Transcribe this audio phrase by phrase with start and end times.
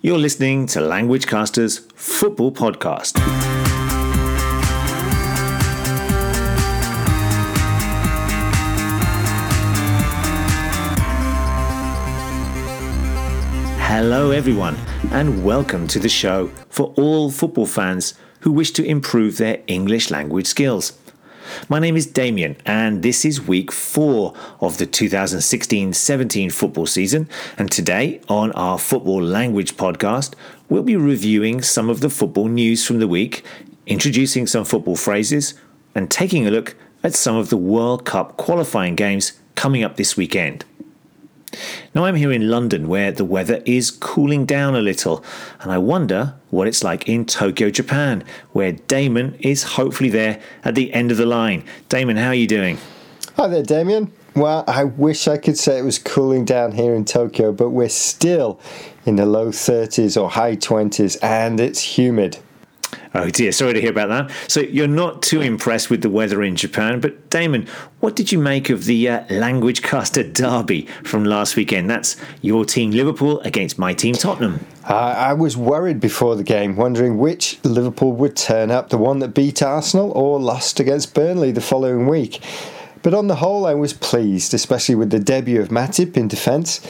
[0.00, 3.18] You're listening to Language Caster's Football Podcast.
[13.78, 14.76] Hello, everyone,
[15.10, 20.10] and welcome to the show for all football fans who wish to improve their English
[20.10, 20.92] language skills.
[21.68, 27.28] My name is Damien, and this is week four of the 2016 17 football season.
[27.58, 30.34] And today, on our Football Language podcast,
[30.68, 33.44] we'll be reviewing some of the football news from the week,
[33.86, 35.54] introducing some football phrases,
[35.94, 40.16] and taking a look at some of the World Cup qualifying games coming up this
[40.16, 40.64] weekend.
[41.94, 45.24] Now, I'm here in London where the weather is cooling down a little,
[45.60, 50.74] and I wonder what it's like in Tokyo, Japan, where Damon is hopefully there at
[50.74, 51.64] the end of the line.
[51.88, 52.78] Damon, how are you doing?
[53.36, 54.12] Hi there, Damien.
[54.34, 57.90] Well, I wish I could say it was cooling down here in Tokyo, but we're
[57.90, 58.58] still
[59.04, 62.38] in the low 30s or high 20s, and it's humid.
[63.14, 64.30] Oh dear, sorry to hear about that.
[64.50, 67.68] So you're not too impressed with the weather in Japan, but Damon,
[68.00, 71.90] what did you make of the uh, language caster derby from last weekend?
[71.90, 74.64] That's your team Liverpool against my team Tottenham.
[74.88, 79.18] Uh, I was worried before the game, wondering which Liverpool would turn up, the one
[79.18, 82.42] that beat Arsenal or lost against Burnley the following week.
[83.02, 86.80] But on the whole, I was pleased, especially with the debut of Matip in defence.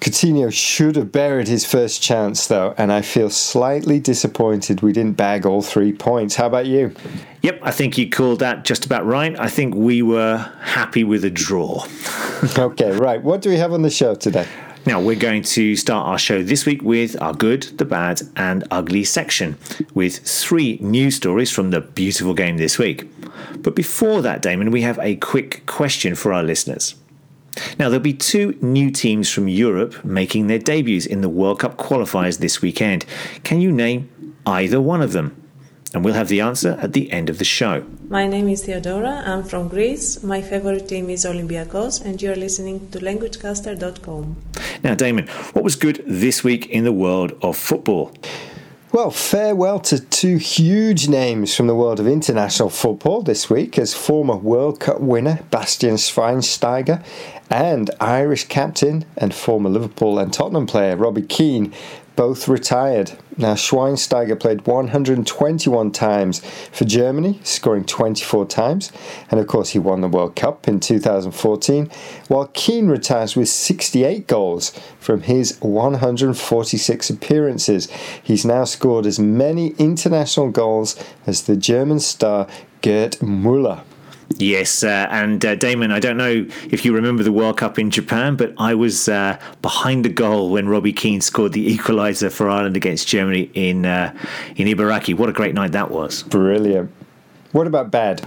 [0.00, 5.16] Coutinho should have buried his first chance, though, and I feel slightly disappointed we didn't
[5.16, 6.34] bag all three points.
[6.34, 6.92] How about you?
[7.42, 9.38] Yep, I think you called that just about right.
[9.38, 11.86] I think we were happy with a draw.
[12.58, 13.22] okay, right.
[13.22, 14.48] What do we have on the show today?
[14.84, 18.64] Now, we're going to start our show this week with our good, the bad, and
[18.72, 19.56] ugly section,
[19.94, 23.08] with three news stories from the beautiful game this week.
[23.58, 26.96] But before that, Damon, we have a quick question for our listeners.
[27.78, 31.76] Now, there'll be two new teams from Europe making their debuts in the World Cup
[31.76, 33.06] qualifiers this weekend.
[33.44, 35.36] Can you name either one of them?
[35.94, 37.84] And we'll have the answer at the end of the show.
[38.08, 39.22] My name is Theodora.
[39.26, 40.22] I'm from Greece.
[40.22, 44.36] My favorite team is Olympiacos, and you're listening to LanguageCaster.com.
[44.82, 48.12] Now, Damon, what was good this week in the world of football?
[48.90, 53.94] Well, farewell to two huge names from the world of international football this week as
[53.94, 57.02] former World Cup winner Bastian Schweinsteiger
[57.48, 61.72] and Irish captain and former Liverpool and Tottenham player Robbie Keane
[62.16, 63.12] both retired.
[63.36, 66.40] Now, Schweinsteiger played 121 times
[66.70, 68.92] for Germany, scoring 24 times,
[69.30, 71.90] and of course, he won the World Cup in 2014,
[72.28, 77.90] while Keane retires with 68 goals from his 146 appearances.
[78.22, 82.46] He's now scored as many international goals as the German star
[82.82, 83.82] Gerd Müller.
[84.38, 87.90] Yes, uh, and uh, Damon, I don't know if you remember the World Cup in
[87.90, 92.48] Japan, but I was uh, behind the goal when Robbie Keane scored the equaliser for
[92.48, 94.14] Ireland against Germany in uh,
[94.56, 95.16] in Ibaraki.
[95.16, 96.22] What a great night that was!
[96.22, 96.90] Brilliant.
[97.52, 98.26] What about bad?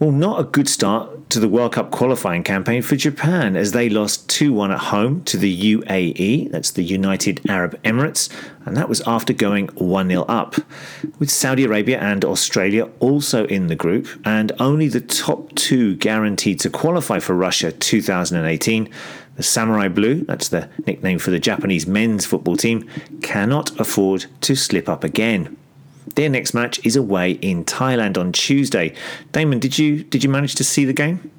[0.00, 3.88] Well, not a good start to the World Cup qualifying campaign for Japan as they
[3.88, 8.30] lost 2 1 at home to the UAE, that's the United Arab Emirates,
[8.64, 10.54] and that was after going 1 0 up.
[11.18, 16.60] With Saudi Arabia and Australia also in the group, and only the top two guaranteed
[16.60, 18.88] to qualify for Russia 2018,
[19.34, 22.88] the Samurai Blue, that's the nickname for the Japanese men's football team,
[23.22, 25.56] cannot afford to slip up again.
[26.14, 28.94] Their next match is away in Thailand on Tuesday.
[29.32, 31.30] Damon, did you did you manage to see the game?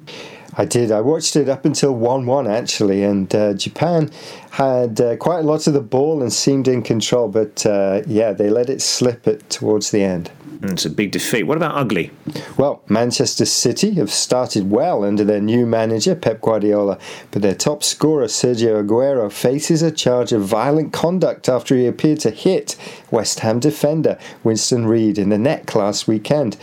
[0.58, 0.90] I did.
[0.90, 4.10] I watched it up until 1 1 actually, and uh, Japan
[4.56, 8.32] had uh, quite a lot of the ball and seemed in control, but uh, yeah,
[8.32, 10.30] they let it slip it towards the end.
[10.60, 11.42] Mm, it's a big defeat.
[11.42, 12.10] What about ugly?
[12.56, 16.98] Well, Manchester City have started well under their new manager, Pep Guardiola,
[17.30, 22.20] but their top scorer, Sergio Aguero, faces a charge of violent conduct after he appeared
[22.20, 22.76] to hit
[23.10, 26.56] West Ham defender Winston Reid in the neck last weekend.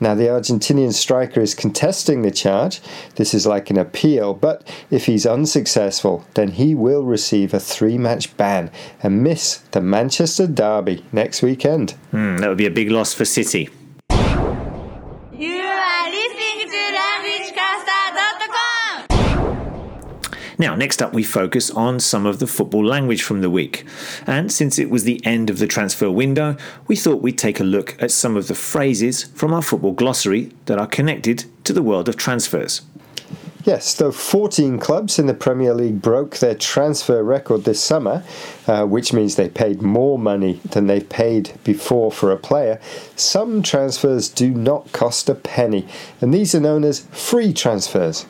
[0.00, 2.82] Now, the Argentinian striker is contesting the charge.
[3.16, 7.98] This is like an appeal, but if he's unsuccessful, then he will receive a three
[7.98, 8.70] match ban
[9.02, 11.94] and miss the Manchester Derby next weekend.
[12.12, 13.68] Mm, that would be a big loss for City.
[14.10, 19.18] You are listening to LanguageCaster.com.
[20.60, 23.84] Now, next up, we focus on some of the football language from the week.
[24.26, 26.56] And since it was the end of the transfer window,
[26.88, 30.50] we thought we'd take a look at some of the phrases from our football glossary
[30.66, 32.82] that are connected to the world of transfers.
[33.68, 38.24] Yes, though 14 clubs in the Premier League broke their transfer record this summer,
[38.66, 42.80] uh, which means they paid more money than they've paid before for a player,
[43.14, 45.86] some transfers do not cost a penny,
[46.22, 48.24] and these are known as free transfers.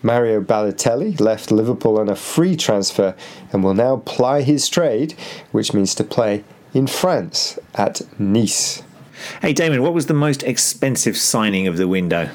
[0.00, 3.16] Mario Balotelli left Liverpool on a free transfer
[3.52, 5.12] and will now ply his trade,
[5.50, 8.84] which means to play in France at Nice.
[9.42, 12.30] Hey, Damon, what was the most expensive signing of the window?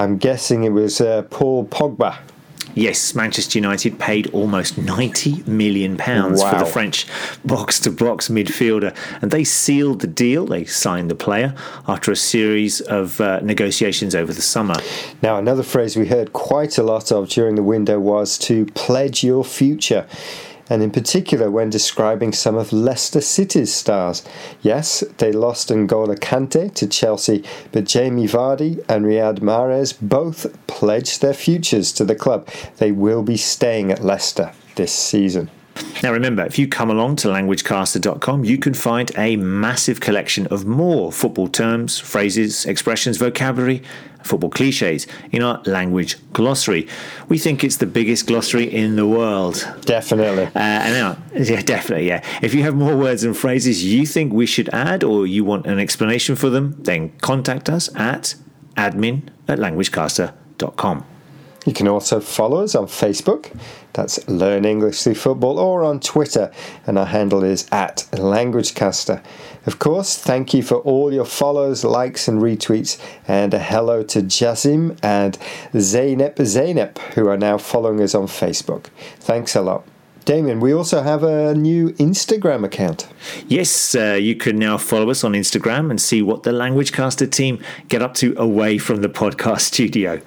[0.00, 2.16] I'm guessing it was uh, Paul Pogba.
[2.74, 7.06] Yes, Manchester United paid almost 90 million pounds for the French
[7.44, 10.46] box-to-box midfielder, and they sealed the deal.
[10.46, 11.54] They signed the player
[11.86, 14.76] after a series of uh, negotiations over the summer.
[15.20, 19.22] Now, another phrase we heard quite a lot of during the window was to pledge
[19.22, 20.06] your future.
[20.70, 24.24] And in particular, when describing some of Leicester City's stars.
[24.62, 31.20] Yes, they lost N'Golo Kante to Chelsea, but Jamie Vardy and Riyad Mahrez both pledged
[31.20, 32.48] their futures to the club.
[32.78, 35.50] They will be staying at Leicester this season.
[36.02, 40.64] Now, remember, if you come along to languagecaster.com, you can find a massive collection of
[40.64, 43.82] more football terms, phrases, expressions, vocabulary,
[44.24, 46.88] football cliches in our language glossary.
[47.28, 49.66] We think it's the biggest glossary in the world.
[49.82, 50.44] Definitely.
[50.44, 52.24] Uh, and now, yeah, definitely, yeah.
[52.42, 55.66] If you have more words and phrases you think we should add or you want
[55.66, 58.34] an explanation for them, then contact us at
[58.76, 61.04] admin at languagecaster.com.
[61.66, 63.54] You can also follow us on Facebook.
[63.92, 66.50] That's Learn English Through Football, or on Twitter,
[66.86, 69.22] and our handle is at LanguageCaster.
[69.66, 72.98] Of course, thank you for all your follows, likes, and retweets,
[73.28, 75.36] and a hello to Jazim and
[75.74, 78.84] Zaynep Zaynep, who are now following us on Facebook.
[79.18, 79.84] Thanks a lot.
[80.24, 83.08] Damien, we also have a new Instagram account.
[83.48, 87.62] Yes, uh, you can now follow us on Instagram and see what the LanguageCaster team
[87.88, 90.20] get up to away from the podcast studio.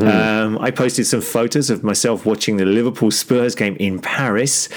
[0.00, 4.68] Um, I posted some photos of myself watching the Liverpool Spurs game in Paris.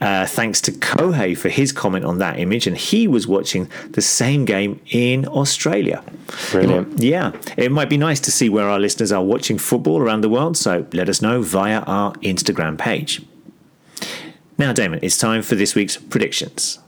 [0.00, 4.02] Uh, thanks to Kohei for his comment on that image, and he was watching the
[4.02, 6.02] same game in Australia.
[6.50, 7.02] Brilliant.
[7.02, 10.28] Yeah, it might be nice to see where our listeners are watching football around the
[10.28, 13.22] world, so let us know via our Instagram page.
[14.60, 16.78] Now, Damon, it's time for this week's predictions.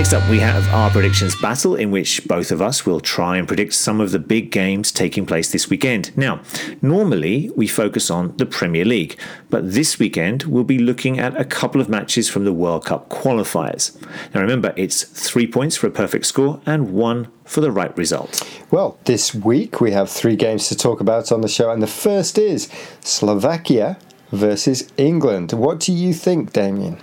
[0.00, 3.46] Next up, we have our predictions battle, in which both of us will try and
[3.46, 6.16] predict some of the big games taking place this weekend.
[6.16, 6.40] Now,
[6.80, 9.18] normally we focus on the Premier League,
[9.50, 13.10] but this weekend we'll be looking at a couple of matches from the World Cup
[13.10, 13.94] qualifiers.
[14.34, 18.42] Now, remember, it's three points for a perfect score and one for the right result.
[18.70, 21.86] Well, this week we have three games to talk about on the show, and the
[21.86, 22.70] first is
[23.00, 23.98] Slovakia
[24.32, 25.52] versus England.
[25.52, 26.96] What do you think, Damien?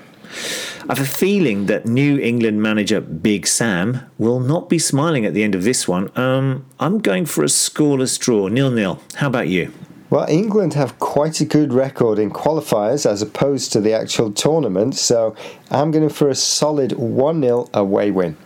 [0.81, 5.33] I have a feeling that New England manager Big Sam will not be smiling at
[5.33, 6.11] the end of this one.
[6.17, 9.01] Um, I'm going for a scoreless draw, nil nil.
[9.15, 9.73] How about you?
[10.09, 14.95] Well, England have quite a good record in qualifiers as opposed to the actual tournament,
[14.95, 15.35] so
[15.69, 18.37] I'm going for a solid 1 0 away win.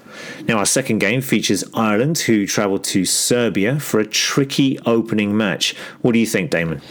[0.47, 5.75] Now, our second game features Ireland, who travel to Serbia for a tricky opening match.
[6.01, 6.81] What do you think, Damon?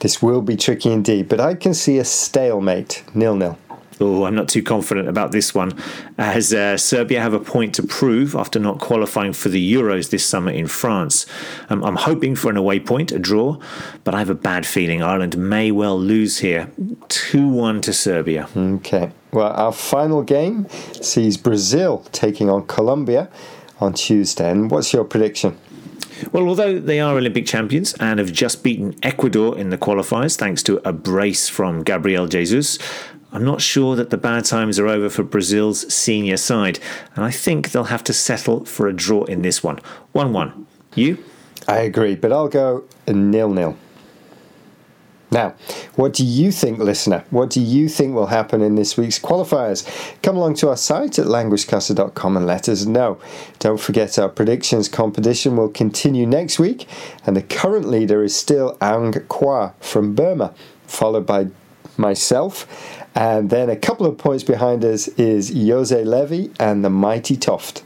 [0.00, 3.58] This will be tricky indeed, but I can see a stalemate, nil nil.
[3.98, 5.72] Oh, I'm not too confident about this one,
[6.18, 10.24] as uh, Serbia have a point to prove after not qualifying for the Euros this
[10.24, 11.24] summer in France.
[11.70, 13.58] Um, I'm hoping for an away point, a draw,
[14.04, 16.70] but I have a bad feeling Ireland may well lose here.
[17.08, 18.48] 2 1 to Serbia.
[18.56, 19.12] Okay.
[19.32, 20.68] Well, our final game
[21.00, 23.30] sees Brazil taking on Colombia
[23.80, 24.50] on Tuesday.
[24.50, 25.58] And what's your prediction?
[26.32, 30.62] Well, although they are Olympic champions and have just beaten Ecuador in the qualifiers thanks
[30.64, 32.78] to a brace from Gabriel Jesus,
[33.32, 36.78] I'm not sure that the bad times are over for Brazil's senior side,
[37.14, 39.78] and I think they'll have to settle for a draw in this one.
[40.12, 40.66] 1 1.
[40.94, 41.22] You?
[41.68, 43.76] I agree, but I'll go nil nil.
[45.30, 45.54] Now,
[45.96, 47.24] what do you think, listener?
[47.30, 49.84] What do you think will happen in this week's qualifiers?
[50.22, 53.18] Come along to our site at languagecaster.com and let us know.
[53.58, 56.88] Don't forget our predictions competition will continue next week,
[57.26, 60.54] and the current leader is still Ang Kwa from Burma,
[60.86, 61.48] followed by
[61.98, 62.66] myself,
[63.14, 67.82] and then a couple of points behind us is Jose Levy and the Mighty Toft.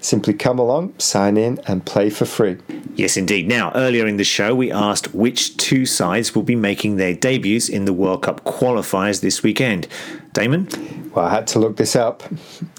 [0.00, 2.58] Simply come along, sign in, and play for free.
[2.94, 3.48] Yes, indeed.
[3.48, 7.68] Now, earlier in the show, we asked which two sides will be making their debuts
[7.68, 9.88] in the World Cup qualifiers this weekend.
[10.32, 10.68] Damon?
[11.14, 12.22] Well, I had to look this up.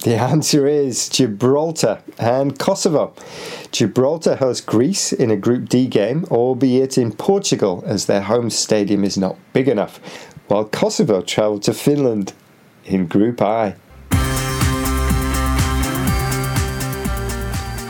[0.03, 3.13] The answer is Gibraltar and Kosovo.
[3.73, 9.03] Gibraltar hosts Greece in a Group D game, albeit in Portugal, as their home stadium
[9.03, 9.99] is not big enough,
[10.49, 12.33] while Kosovo travelled to Finland
[12.85, 13.75] in Group I.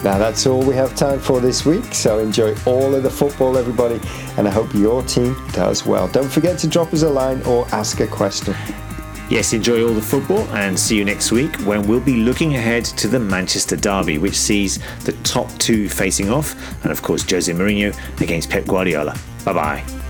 [0.03, 3.57] Now that's all we have time for this week, so enjoy all of the football,
[3.57, 3.99] everybody,
[4.37, 6.07] and I hope your team does well.
[6.07, 8.55] Don't forget to drop us a line or ask a question.
[9.29, 12.85] Yes, enjoy all the football and see you next week when we'll be looking ahead
[12.85, 17.51] to the Manchester Derby, which sees the top two facing off, and of course, Jose
[17.51, 19.17] Mourinho against Pep Guardiola.
[19.45, 20.08] Bye bye.